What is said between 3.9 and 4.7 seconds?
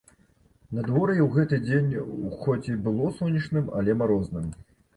марозным.